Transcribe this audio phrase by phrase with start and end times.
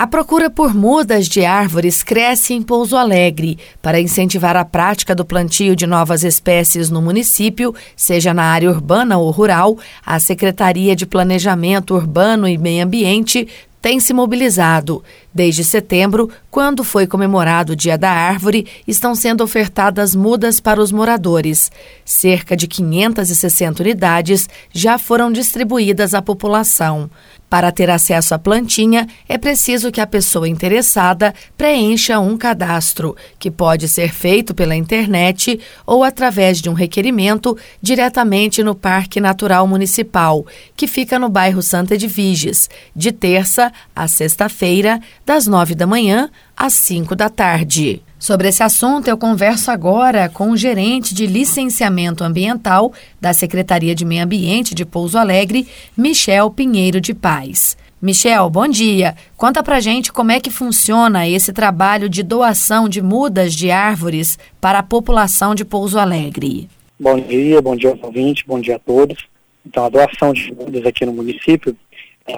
[0.00, 3.58] A procura por mudas de árvores cresce em Pouso Alegre.
[3.82, 9.18] Para incentivar a prática do plantio de novas espécies no município, seja na área urbana
[9.18, 13.46] ou rural, a Secretaria de Planejamento Urbano e Meio Ambiente
[13.82, 15.04] tem se mobilizado.
[15.32, 20.90] Desde setembro, quando foi comemorado o Dia da Árvore, estão sendo ofertadas mudas para os
[20.90, 21.70] moradores.
[22.04, 27.08] Cerca de 560 unidades já foram distribuídas à população.
[27.50, 33.50] Para ter acesso à plantinha, é preciso que a pessoa interessada preencha um cadastro, que
[33.50, 40.46] pode ser feito pela internet ou através de um requerimento diretamente no Parque Natural Municipal,
[40.76, 46.72] que fica no bairro Santa Edviges, de terça a sexta-feira, das nove da manhã às
[46.72, 48.02] cinco da tarde.
[48.18, 54.04] Sobre esse assunto, eu converso agora com o gerente de licenciamento ambiental da Secretaria de
[54.04, 55.66] Meio Ambiente de Pouso Alegre,
[55.96, 57.78] Michel Pinheiro de Paz.
[58.02, 59.14] Michel, bom dia.
[59.36, 64.38] Conta pra gente como é que funciona esse trabalho de doação de mudas de árvores
[64.60, 66.68] para a população de Pouso Alegre.
[66.98, 69.26] Bom dia, bom dia aos ouvintes, bom dia a todos.
[69.66, 71.76] Então, a doação de mudas aqui no município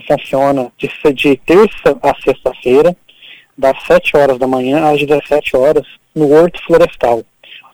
[0.02, 2.96] funciona de, de terça a sexta-feira,
[3.56, 7.22] das 7 horas da manhã às 17 horas, no Horto Florestal,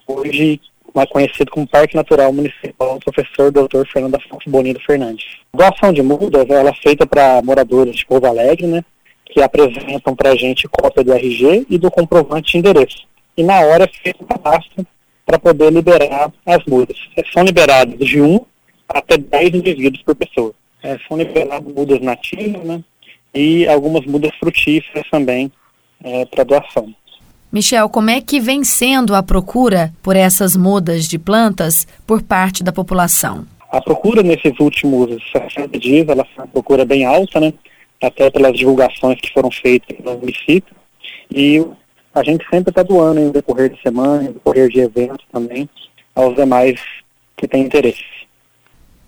[0.07, 0.59] hoje
[0.93, 3.85] mais conhecido como Parque Natural Municipal Professor Dr.
[3.91, 5.25] Fernando Afonso Bonito Fernandes.
[5.53, 8.83] A doação de mudas ela é feita para moradores de Pouso Alegre, né,
[9.25, 13.07] que apresentam para a gente cópia do RG e do comprovante de endereço.
[13.37, 14.85] E na hora é feito o cadastro
[15.25, 16.97] para poder liberar as mudas.
[17.31, 18.39] São liberados de 1
[18.87, 20.53] até 10 indivíduos por pessoa.
[20.81, 22.83] É, são liberadas mudas nativas, né,
[23.33, 25.51] e algumas mudas frutíferas também,
[26.03, 26.93] é, para doação.
[27.51, 32.63] Michel, como é que vem sendo a procura por essas mudas de plantas por parte
[32.63, 33.45] da população?
[33.71, 37.51] A procura nesses últimos 60 dias, ela foi uma procura bem alta, né?
[38.01, 40.75] Até pelas divulgações que foram feitas no município.
[41.31, 41.65] E
[42.13, 45.67] a gente sempre está doando em decorrer de semana, em decorrer de eventos também,
[46.15, 46.79] aos demais
[47.35, 48.18] que têm interesse.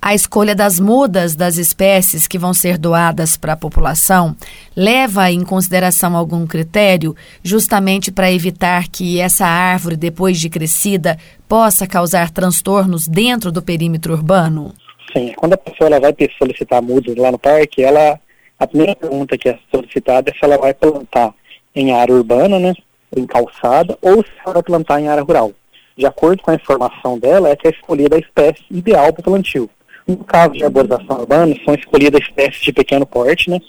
[0.04, 4.36] A escolha das mudas das espécies que vão ser doadas para a população
[4.76, 11.86] leva em consideração algum critério, justamente para evitar que essa árvore, depois de crescida, possa
[11.86, 14.74] causar transtornos dentro do perímetro urbano?
[15.16, 18.20] Sim, quando a pessoa ela vai solicitar mudas lá no parque, ela
[18.58, 21.32] a primeira pergunta que é solicitada é se ela vai plantar
[21.76, 22.74] em área urbana, né,
[23.16, 25.52] em calçada, ou se ela vai plantar em área rural.
[25.96, 29.24] De acordo com a informação dela, é que é escolhida a espécie ideal para o
[29.24, 29.70] plantio.
[30.12, 33.62] No caso de arborização urbana, são escolhidas espécies de pequeno porte, né,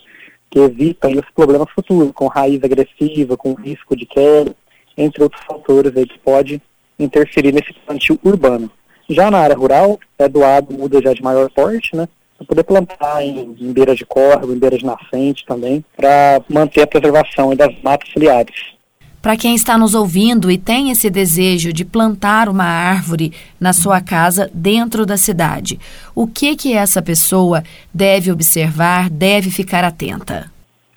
[0.50, 4.52] que evitam os problemas futuros, com raiz agressiva, com risco de queda,
[4.98, 6.60] entre outros fatores aí que pode
[6.98, 8.68] interferir nesse plantio urbano.
[9.08, 12.08] Já na área rural, é doado muda já de maior porte, né,
[12.38, 16.82] para poder plantar em, em beira de córrego, em beira de nascente também, para manter
[16.82, 18.74] a preservação das matas ciliares.
[19.22, 24.00] Para quem está nos ouvindo e tem esse desejo de plantar uma árvore na sua
[24.00, 25.78] casa dentro da cidade,
[26.12, 27.62] o que que essa pessoa
[27.94, 30.50] deve observar, deve ficar atenta?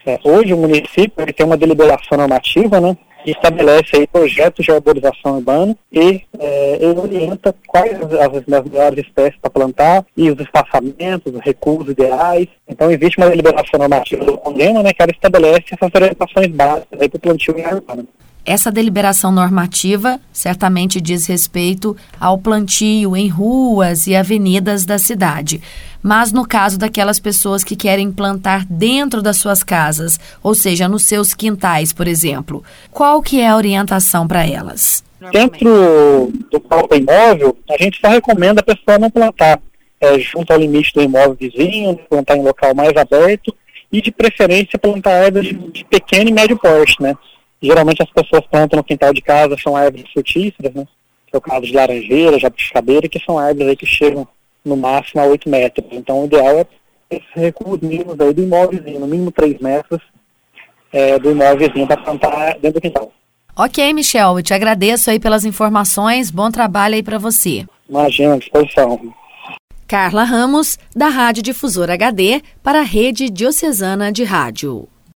[0.04, 4.72] É, hoje o município ele tem uma deliberação normativa, né, que estabelece aí projetos de
[4.72, 11.34] arborização urbana e é, orienta quais as, as melhores espécies para plantar e os espaçamentos,
[11.34, 12.48] os recuos ideais.
[12.68, 17.18] Então existe uma deliberação normativa do Condema, né, que ela estabelece essas orientações básicas para
[17.18, 18.08] o plantio em.
[18.46, 25.60] Essa deliberação normativa certamente diz respeito ao plantio em ruas e avenidas da cidade.
[26.02, 31.06] Mas no caso daquelas pessoas que querem plantar dentro das suas casas, ou seja, nos
[31.06, 35.04] seus quintais, por exemplo, qual que é a orientação para elas?
[35.32, 39.60] Dentro do próprio imóvel, a gente só recomenda a pessoa não plantar
[40.00, 43.56] é, junto ao limite do imóvel vizinho, plantar em local mais aberto
[43.92, 47.16] e de preferência plantar árvores de pequeno e médio porte, né?
[47.62, 50.86] Geralmente as pessoas plantam no quintal de casa, são árvores frutíferas, né?
[51.28, 54.28] Que é o caso de laranjeira, jabuticabeira, que são árvores aí que chegam
[54.64, 55.86] no máximo a 8 metros.
[55.92, 56.66] Então o ideal é
[57.10, 60.02] esses recuos mínimos aí do imóvelzinho, no mínimo 3 metros
[60.92, 63.12] é, do imóvelzinho para plantar dentro do quintal.
[63.58, 66.30] Ok, Michel, eu te agradeço aí pelas informações.
[66.30, 67.66] Bom trabalho aí para você.
[67.90, 69.14] Imagina, à disposição.
[69.88, 74.90] Carla Ramos, da Rádio Difusora HD, para a Rede Diocesana de Rádio.